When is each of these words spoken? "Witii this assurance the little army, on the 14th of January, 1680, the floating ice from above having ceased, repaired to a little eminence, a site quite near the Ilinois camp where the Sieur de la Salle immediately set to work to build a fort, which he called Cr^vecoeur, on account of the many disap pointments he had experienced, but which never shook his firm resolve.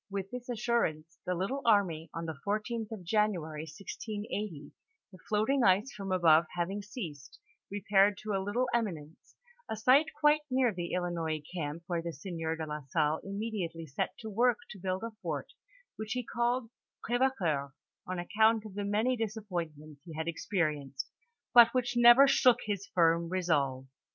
"Witii 0.11 0.31
this 0.31 0.49
assurance 0.49 1.19
the 1.27 1.35
little 1.35 1.61
army, 1.63 2.09
on 2.11 2.25
the 2.25 2.33
14th 2.43 2.91
of 2.91 3.03
January, 3.03 3.67
1680, 3.69 4.71
the 5.11 5.19
floating 5.29 5.63
ice 5.63 5.91
from 5.93 6.11
above 6.11 6.47
having 6.55 6.81
ceased, 6.81 7.37
repaired 7.69 8.17
to 8.17 8.31
a 8.33 8.41
little 8.41 8.67
eminence, 8.73 9.35
a 9.69 9.75
site 9.75 10.07
quite 10.19 10.41
near 10.49 10.73
the 10.73 10.93
Ilinois 10.95 11.43
camp 11.53 11.83
where 11.85 12.01
the 12.01 12.13
Sieur 12.13 12.55
de 12.55 12.65
la 12.65 12.81
Salle 12.87 13.19
immediately 13.23 13.85
set 13.85 14.17
to 14.17 14.27
work 14.27 14.57
to 14.71 14.79
build 14.79 15.03
a 15.03 15.11
fort, 15.21 15.53
which 15.97 16.13
he 16.13 16.23
called 16.25 16.71
Cr^vecoeur, 17.07 17.73
on 18.07 18.17
account 18.17 18.65
of 18.65 18.73
the 18.73 18.83
many 18.83 19.15
disap 19.15 19.47
pointments 19.49 20.01
he 20.03 20.15
had 20.15 20.27
experienced, 20.27 21.11
but 21.53 21.71
which 21.75 21.93
never 21.95 22.27
shook 22.27 22.57
his 22.65 22.87
firm 22.87 23.29
resolve. 23.29 23.85